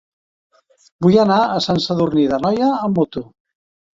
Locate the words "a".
1.41-1.59